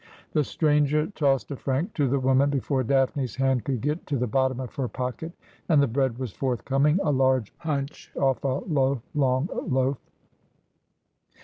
[0.31, 4.25] The stranger tossed a franc to the woman before Daphne's hand could get to the
[4.25, 5.31] bottom of her pocket,
[5.69, 9.97] and the bread was forthcoming— a large hunch off: a long lo; if.